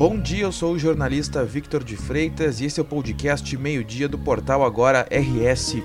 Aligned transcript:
Bom 0.00 0.18
dia, 0.18 0.44
eu 0.44 0.50
sou 0.50 0.72
o 0.72 0.78
jornalista 0.78 1.44
Victor 1.44 1.84
de 1.84 1.94
Freitas 1.94 2.58
e 2.58 2.64
esse 2.64 2.80
é 2.80 2.82
o 2.82 2.86
podcast 2.86 3.54
Meio-Dia 3.54 4.08
do 4.08 4.18
portal 4.18 4.64
Agora 4.64 5.06
RS. 5.10 5.76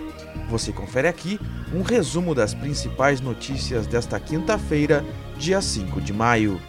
Você 0.49 0.71
confere 0.71 1.09
aqui 1.09 1.37
um 1.73 1.81
resumo 1.81 2.33
das 2.33 2.53
principais 2.53 3.19
notícias 3.19 3.85
desta 3.85 4.17
quinta-feira, 4.17 5.03
dia 5.37 5.61
5 5.61 5.99
de 5.99 6.13
maio. 6.13 6.61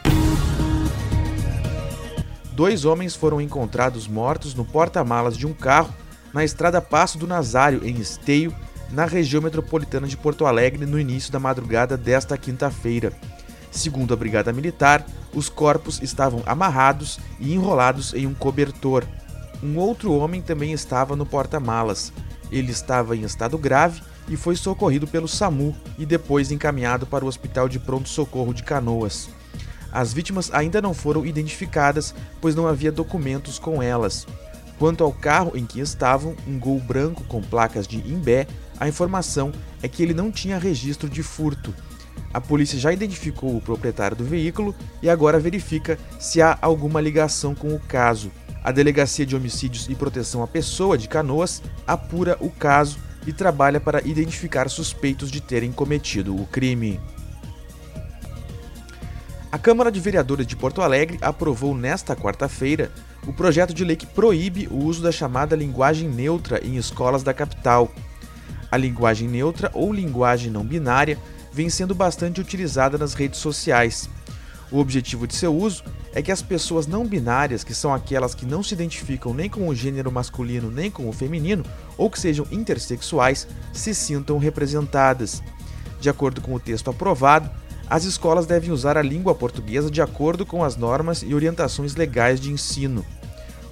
Dois 2.51 2.85
homens 2.85 3.15
foram 3.15 3.41
encontrados 3.41 4.09
mortos 4.09 4.53
no 4.53 4.65
porta-malas 4.65 5.37
de 5.37 5.47
um 5.47 5.53
carro 5.53 5.95
na 6.35 6.45
estrada 6.45 6.83
Passo 6.83 7.17
do 7.17 7.29
Nazário, 7.29 7.87
em 7.87 7.95
Esteio, 7.95 8.53
na 8.91 9.05
região 9.05 9.41
metropolitana 9.41 10.09
de 10.09 10.17
Porto 10.17 10.47
Alegre, 10.47 10.85
no 10.85 10.99
início 10.99 11.31
da 11.31 11.39
madrugada 11.39 11.97
desta 11.97 12.37
quinta-feira. 12.37 13.13
Segundo 13.71 14.15
a 14.15 14.17
Brigada 14.17 14.53
Militar, 14.53 15.07
os 15.37 15.51
corpos 15.51 16.01
estavam 16.03 16.43
amarrados 16.47 17.21
e 17.39 17.53
enrolados 17.53 18.15
em 18.15 18.27
um 18.27 18.33
cobertor. 18.33 19.05
Um 19.63 19.77
outro 19.77 20.13
homem 20.15 20.41
também 20.41 20.73
estava 20.73 21.15
no 21.15 21.27
porta-malas. 21.27 22.11
Ele 22.51 22.73
estava 22.73 23.15
em 23.15 23.23
estado 23.23 23.59
grave 23.59 24.01
e 24.29 24.37
foi 24.37 24.57
socorrido 24.57 25.07
pelo 25.07 25.29
SAMU 25.29 25.77
e 25.99 26.07
depois 26.07 26.51
encaminhado 26.51 27.07
para 27.07 27.25
o 27.25 27.29
Hospital 27.29 27.69
de 27.69 27.79
Pronto-Socorro 27.79 28.55
de 28.55 28.63
Canoas. 28.63 29.29
As 29.93 30.13
vítimas 30.13 30.51
ainda 30.53 30.81
não 30.81 30.95
foram 30.95 31.27
identificadas, 31.27 32.15
pois 32.41 32.55
não 32.55 32.67
havia 32.67 32.91
documentos 32.91 33.59
com 33.59 33.83
elas. 33.83 34.27
Quanto 34.79 35.05
ao 35.05 35.13
carro 35.13 35.53
em 35.55 35.67
que 35.67 35.81
estavam, 35.81 36.35
um 36.47 36.59
Gol 36.59 36.81
branco 36.81 37.25
com 37.25 37.43
placas 37.43 37.87
de 37.87 37.99
Imbé, 37.99 38.47
a 38.81 38.89
informação 38.89 39.53
é 39.83 39.89
que 39.89 40.03
ele 40.03 40.15
não 40.15 40.31
tinha 40.31 40.59
registro 40.59 41.09
de 41.09 41.23
furto. 41.23 41.75
A 42.37 42.41
polícia 42.41 42.79
já 42.79 42.93
identificou 42.93 43.57
o 43.57 43.63
proprietário 43.63 44.15
do 44.15 44.23
veículo 44.23 44.75
e 45.01 45.09
agora 45.09 45.41
verifica 45.41 45.99
se 46.21 46.43
há 46.43 46.59
alguma 46.61 47.01
ligação 47.01 47.55
com 47.55 47.75
o 47.75 47.81
caso. 47.81 48.31
A 48.63 48.71
Delegacia 48.71 49.25
de 49.25 49.35
Homicídios 49.35 49.89
e 49.89 49.95
Proteção 49.95 50.43
à 50.43 50.47
Pessoa 50.47 50.99
de 50.99 51.09
Canoas 51.09 51.63
apura 51.87 52.37
o 52.39 52.51
caso 52.51 52.99
e 53.27 53.33
trabalha 53.33 53.81
para 53.81 54.07
identificar 54.07 54.69
suspeitos 54.69 55.31
de 55.31 55.41
terem 55.41 55.73
cometido 55.73 56.37
o 56.37 56.45
crime. 56.45 57.01
A 59.51 59.57
Câmara 59.57 59.91
de 59.91 59.99
Vereadores 59.99 60.47
de 60.47 60.57
Porto 60.57 60.83
Alegre 60.83 61.17
aprovou 61.23 61.75
nesta 61.75 62.15
quarta-feira 62.15 62.93
o 63.27 63.33
projeto 63.33 63.73
de 63.73 63.83
lei 63.83 63.97
que 63.97 64.05
proíbe 64.05 64.69
o 64.71 64.85
uso 64.85 65.03
da 65.03 65.11
chamada 65.11 65.57
linguagem 65.57 66.07
neutra 66.07 66.61
em 66.63 66.77
escolas 66.77 67.23
da 67.23 67.33
capital. 67.33 67.91
A 68.71 68.77
linguagem 68.77 69.27
neutra 69.27 69.71
ou 69.73 69.91
linguagem 69.91 70.51
não 70.51 70.63
binária 70.63 71.17
vem 71.57 71.71
sendo 71.71 71.95
bastante 71.95 72.39
utilizada 72.39 72.99
nas 72.99 73.15
redes 73.15 73.41
sociais. 73.41 74.11
O 74.71 74.79
objetivo 74.79 75.27
de 75.27 75.35
seu 75.35 75.57
uso 75.57 75.83
é 76.13 76.21
que 76.21 76.31
as 76.31 76.43
pessoas 76.43 76.87
não 76.87 77.07
binárias, 77.07 77.65
que 77.65 77.73
são 77.73 77.95
aquelas 77.95 78.35
que 78.35 78.45
não 78.45 78.63
se 78.63 78.75
identificam 78.75 79.33
nem 79.33 79.49
com 79.49 79.67
o 79.67 79.75
gênero 79.75 80.13
masculino 80.13 80.71
nem 80.71 80.91
com 80.91 81.09
o 81.09 81.13
feminino, 81.15 81.65
ou 81.97 82.11
que 82.11 82.21
sejam 82.21 82.47
intersexuais, 82.51 83.49
se 83.73 83.95
sintam 83.95 84.37
representadas. 84.37 85.43
De 85.99 86.11
acordo 86.11 86.43
com 86.43 86.53
o 86.53 86.61
texto 86.61 86.91
aprovado, 86.91 87.49
as 87.89 88.05
escolas 88.05 88.45
devem 88.45 88.71
usar 88.71 88.99
a 88.99 89.03
língua 89.03 89.35
portuguesa 89.35 89.91
de 89.91 90.03
acordo 90.03 90.45
com 90.45 90.63
as 90.63 90.77
normas 90.77 91.23
e 91.23 91.35
orientações 91.35 91.95
legais 91.95 92.39
de 92.39 92.53
ensino. 92.53 93.03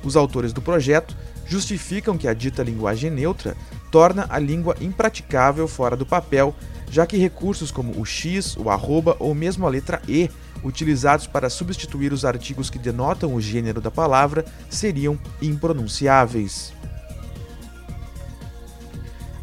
Os 0.03 0.17
autores 0.17 0.55
do 0.55 0.63
projeto 0.63 1.15
justificam 1.45 2.17
que 2.17 2.29
a 2.29 2.33
dita 2.33 2.63
linguagem 2.63 3.11
neutra 3.11 3.55
torna 3.95 4.27
a 4.29 4.41
língua 4.41 4.75
impraticável 4.81 5.69
fora 5.69 5.97
do 5.97 6.05
papel 6.05 6.53
já 6.91 7.07
que 7.07 7.17
recursos 7.17 7.71
como 7.71 8.01
o 8.01 8.05
X, 8.05 8.57
o 8.57 8.69
arroba 8.69 9.17
ou 9.21 9.33
mesmo 9.37 9.65
a 9.65 9.71
letra 9.71 10.03
E, 10.09 10.29
utilizados 10.65 11.29
para 11.29 11.49
substituir 11.49 12.13
os 12.13 12.25
artigos 12.25 12.69
que 12.69 12.79
denotam 12.79 13.33
o 13.33 13.41
gênero 13.41 13.81
da 13.81 13.93
palavra, 13.93 14.45
seriam 14.69 15.17
impronunciáveis. 15.41 16.73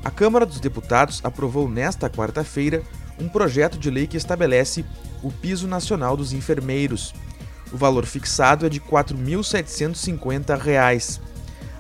A 0.04 0.12
Câmara 0.12 0.46
dos 0.46 0.60
Deputados 0.60 1.22
aprovou 1.24 1.70
nesta 1.70 2.10
quarta-feira 2.10 2.84
um 3.18 3.30
projeto 3.30 3.78
de 3.78 3.90
lei 3.90 4.06
que 4.06 4.18
estabelece 4.18 4.84
o 5.24 5.32
piso 5.32 5.66
nacional 5.66 6.18
dos 6.18 6.34
enfermeiros. 6.34 7.14
O 7.72 7.78
valor 7.78 8.06
fixado 8.06 8.66
é 8.66 8.70
de 8.70 8.80
R$ 8.80 8.86
4.750. 8.90 11.31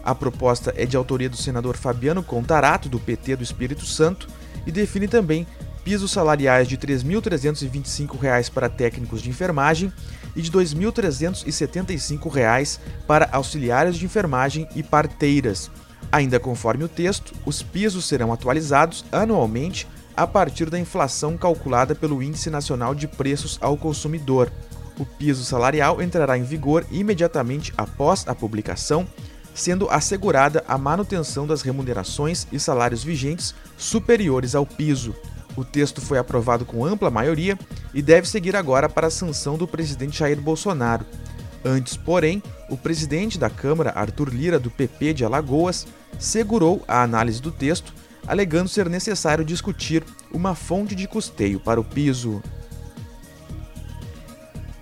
A 0.03 0.15
proposta 0.15 0.73
é 0.75 0.83
de 0.85 0.97
autoria 0.97 1.29
do 1.29 1.37
senador 1.37 1.77
Fabiano 1.77 2.23
Contarato, 2.23 2.89
do 2.89 2.99
PT 2.99 3.35
do 3.35 3.43
Espírito 3.43 3.85
Santo, 3.85 4.27
e 4.65 4.71
define 4.71 5.07
também 5.07 5.45
pisos 5.83 6.11
salariais 6.11 6.67
de 6.67 6.73
R$ 6.75 6.81
3.325 6.81 8.49
para 8.51 8.69
técnicos 8.69 9.21
de 9.21 9.29
enfermagem 9.29 9.93
e 10.35 10.41
de 10.41 10.49
R$ 10.49 10.57
2.375 10.57 12.79
para 13.07 13.29
auxiliares 13.31 13.95
de 13.97 14.05
enfermagem 14.05 14.67
e 14.75 14.83
parteiras. 14.83 15.71
Ainda 16.11 16.39
conforme 16.39 16.83
o 16.83 16.89
texto, 16.89 17.33
os 17.45 17.63
pisos 17.63 18.05
serão 18.05 18.33
atualizados 18.33 19.05
anualmente 19.11 19.87
a 20.15 20.25
partir 20.27 20.69
da 20.69 20.79
inflação 20.79 21.37
calculada 21.37 21.95
pelo 21.95 22.21
Índice 22.21 22.49
Nacional 22.49 22.93
de 22.93 23.07
Preços 23.07 23.57
ao 23.61 23.77
Consumidor. 23.77 24.51
O 24.99 25.05
piso 25.05 25.45
salarial 25.45 26.01
entrará 26.01 26.37
em 26.37 26.43
vigor 26.43 26.85
imediatamente 26.91 27.73
após 27.77 28.27
a 28.27 28.35
publicação, 28.35 29.07
sendo 29.53 29.89
assegurada 29.89 30.63
a 30.67 30.77
manutenção 30.77 31.45
das 31.45 31.61
remunerações 31.61 32.47
e 32.51 32.59
salários 32.59 33.03
vigentes 33.03 33.53
superiores 33.77 34.55
ao 34.55 34.65
piso. 34.65 35.15
O 35.55 35.65
texto 35.65 35.99
foi 35.99 36.17
aprovado 36.17 36.65
com 36.65 36.85
ampla 36.85 37.09
maioria 37.09 37.57
e 37.93 38.01
deve 38.01 38.27
seguir 38.27 38.55
agora 38.55 38.87
para 38.87 39.07
a 39.07 39.11
sanção 39.11 39.57
do 39.57 39.67
presidente 39.67 40.19
Jair 40.19 40.39
Bolsonaro. 40.39 41.05
Antes, 41.63 41.95
porém, 41.95 42.41
o 42.69 42.77
presidente 42.77 43.37
da 43.37 43.49
Câmara, 43.49 43.91
Arthur 43.91 44.29
Lira, 44.29 44.57
do 44.57 44.71
PP 44.71 45.13
de 45.13 45.25
Alagoas, 45.25 45.85
segurou 46.17 46.83
a 46.87 47.03
análise 47.03 47.41
do 47.41 47.51
texto, 47.51 47.93
alegando 48.25 48.69
ser 48.69 48.89
necessário 48.89 49.43
discutir 49.43 50.03
uma 50.31 50.55
fonte 50.55 50.95
de 50.95 51.07
custeio 51.07 51.59
para 51.59 51.79
o 51.79 51.83
piso. 51.83 52.41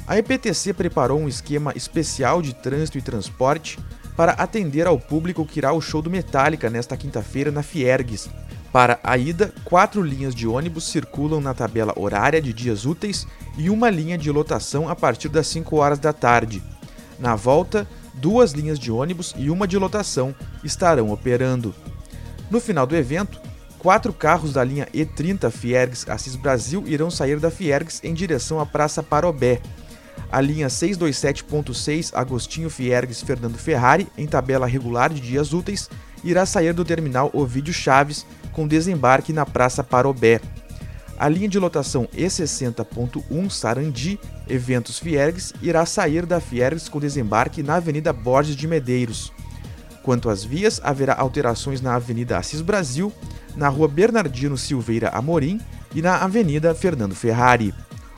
A 0.07 0.17
EPTC 0.17 0.73
preparou 0.73 1.19
um 1.19 1.27
esquema 1.27 1.73
especial 1.75 2.41
de 2.41 2.53
trânsito 2.53 2.97
e 2.97 3.01
transporte 3.01 3.77
para 4.19 4.33
atender 4.33 4.85
ao 4.85 4.99
público 4.99 5.45
que 5.45 5.59
irá 5.59 5.69
ao 5.69 5.79
show 5.79 6.01
do 6.01 6.09
Metallica 6.09 6.69
nesta 6.69 6.97
quinta-feira 6.97 7.51
na 7.51 7.63
Fiergues, 7.63 8.29
para 8.69 8.99
a 9.01 9.17
ida, 9.17 9.53
quatro 9.63 10.01
linhas 10.01 10.35
de 10.35 10.45
ônibus 10.45 10.91
circulam 10.91 11.39
na 11.39 11.53
tabela 11.53 11.93
horária 11.95 12.41
de 12.41 12.51
dias 12.51 12.85
úteis 12.85 13.25
e 13.57 13.69
uma 13.69 13.89
linha 13.89 14.17
de 14.17 14.29
lotação 14.29 14.89
a 14.89 14.95
partir 14.95 15.29
das 15.29 15.47
5 15.47 15.73
horas 15.77 15.99
da 15.99 16.11
tarde. 16.11 16.61
Na 17.17 17.33
volta, 17.33 17.87
duas 18.13 18.51
linhas 18.51 18.77
de 18.77 18.91
ônibus 18.91 19.33
e 19.37 19.49
uma 19.49 19.65
de 19.65 19.77
lotação 19.77 20.35
estarão 20.65 21.13
operando. 21.13 21.73
No 22.51 22.59
final 22.59 22.85
do 22.85 22.97
evento, 22.97 23.39
quatro 23.77 24.11
carros 24.11 24.51
da 24.51 24.65
linha 24.65 24.85
E30 24.93 25.49
Fiergs 25.49 26.09
Assis 26.09 26.35
Brasil 26.35 26.83
irão 26.85 27.09
sair 27.09 27.39
da 27.39 27.49
Fiergs 27.49 28.01
em 28.03 28.13
direção 28.13 28.59
à 28.59 28.65
Praça 28.65 29.01
Parobé. 29.01 29.61
A 30.31 30.39
linha 30.41 30.67
627.6 30.67 32.11
Agostinho 32.13 32.69
Fiergues 32.69 33.21
Fernando 33.21 33.57
Ferrari, 33.57 34.07
em 34.17 34.27
tabela 34.27 34.67
regular 34.67 35.11
de 35.11 35.19
dias 35.19 35.53
úteis, 35.53 35.89
irá 36.23 36.45
sair 36.45 36.73
do 36.73 36.85
terminal 36.85 37.31
Ovídio 37.33 37.73
Chaves 37.73 38.25
com 38.51 38.67
desembarque 38.67 39.33
na 39.33 39.45
Praça 39.45 39.83
Parobé. 39.83 40.39
A 41.17 41.27
linha 41.27 41.49
de 41.49 41.57
lotação 41.57 42.07
E60.1 42.15 43.49
Sarandi, 43.49 44.19
Eventos 44.47 44.99
Fiergues, 44.99 45.53
irá 45.61 45.85
sair 45.85 46.25
da 46.25 46.39
Fiergues 46.39 46.87
com 46.87 46.99
desembarque 46.99 47.63
na 47.63 47.75
Avenida 47.75 48.13
Borges 48.13 48.55
de 48.55 48.67
Medeiros. 48.67 49.33
Quanto 50.03 50.29
às 50.29 50.43
vias, 50.43 50.79
haverá 50.83 51.15
alterações 51.15 51.81
na 51.81 51.95
Avenida 51.95 52.37
Assis 52.37 52.61
Brasil, 52.61 53.11
na 53.55 53.67
Rua 53.67 53.87
Bernardino 53.87 54.57
Silveira 54.57 55.09
Amorim 55.09 55.59
e 55.93 56.01
na 56.01 56.17
Avenida 56.17 56.73
Fernando 56.73 57.15
Ferrari. 57.15 57.73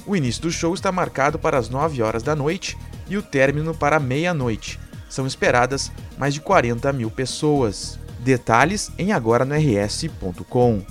O 0.06 0.16
início 0.16 0.42
do 0.42 0.52
show 0.52 0.74
está 0.74 0.92
marcado 0.92 1.38
para 1.38 1.58
as 1.58 1.70
9 1.70 2.02
horas 2.02 2.24
da 2.24 2.36
noite 2.36 2.78
e 3.08 3.18
o 3.18 3.22
término 3.22 3.74
para 3.74 4.00
meia-noite. 4.00 4.80
São 5.10 5.28
esperadas 5.28 5.92
mais 6.18 6.34
de 6.34 6.42
40 6.42 6.92
mil 6.94 7.12
pessoas. 7.12 8.00
Detalhes 8.20 8.92
em 8.98 9.12
agora 9.12 9.46
no 9.46 9.56
rs.com. 9.56 10.82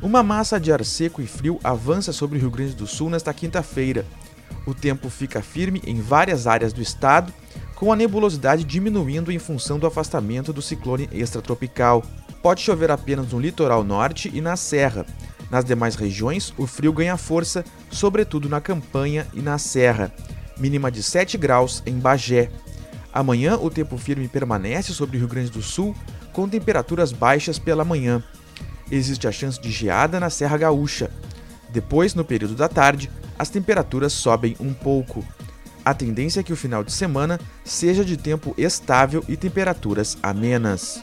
Uma 0.00 0.22
massa 0.22 0.60
de 0.60 0.72
ar 0.72 0.84
seco 0.84 1.20
e 1.20 1.26
frio 1.26 1.58
avança 1.64 2.12
sobre 2.12 2.38
o 2.38 2.40
Rio 2.40 2.50
Grande 2.50 2.74
do 2.74 2.86
Sul 2.86 3.10
nesta 3.10 3.34
quinta-feira. 3.34 4.06
O 4.64 4.72
tempo 4.72 5.08
fica 5.08 5.42
firme 5.42 5.82
em 5.84 6.00
várias 6.00 6.46
áreas 6.46 6.72
do 6.72 6.80
estado, 6.80 7.32
com 7.74 7.92
a 7.92 7.96
nebulosidade 7.96 8.62
diminuindo 8.62 9.32
em 9.32 9.38
função 9.38 9.78
do 9.78 9.86
afastamento 9.86 10.52
do 10.52 10.62
ciclone 10.62 11.08
extratropical. 11.10 12.04
Pode 12.42 12.60
chover 12.60 12.90
apenas 12.90 13.32
no 13.32 13.40
litoral 13.40 13.82
norte 13.82 14.30
e 14.32 14.40
na 14.40 14.56
serra. 14.56 15.04
Nas 15.50 15.64
demais 15.64 15.94
regiões, 15.94 16.52
o 16.58 16.66
frio 16.66 16.92
ganha 16.92 17.16
força, 17.16 17.64
sobretudo 17.90 18.48
na 18.48 18.60
campanha 18.60 19.26
e 19.32 19.40
na 19.40 19.56
serra. 19.56 20.12
Mínima 20.58 20.90
de 20.90 21.02
7 21.02 21.38
graus 21.38 21.82
em 21.86 21.98
Bagé. 21.98 22.50
Amanhã, 23.12 23.56
o 23.56 23.70
tempo 23.70 23.96
firme 23.96 24.28
permanece 24.28 24.92
sobre 24.92 25.16
o 25.16 25.20
Rio 25.20 25.28
Grande 25.28 25.50
do 25.50 25.62
Sul, 25.62 25.94
com 26.32 26.48
temperaturas 26.48 27.12
baixas 27.12 27.58
pela 27.58 27.84
manhã. 27.84 28.22
Existe 28.90 29.26
a 29.26 29.32
chance 29.32 29.60
de 29.60 29.70
geada 29.70 30.20
na 30.20 30.30
Serra 30.30 30.58
Gaúcha. 30.58 31.10
Depois, 31.70 32.14
no 32.14 32.24
período 32.24 32.54
da 32.54 32.68
tarde, 32.68 33.10
as 33.38 33.48
temperaturas 33.48 34.12
sobem 34.12 34.56
um 34.60 34.72
pouco. 34.72 35.24
a 35.84 35.94
tendência 35.94 36.40
é 36.40 36.42
que 36.42 36.52
o 36.52 36.56
final 36.56 36.84
de 36.84 36.92
semana 36.92 37.40
seja 37.64 38.04
de 38.04 38.18
tempo 38.18 38.54
estável 38.58 39.24
e 39.26 39.38
temperaturas 39.38 40.18
amenas. 40.22 41.02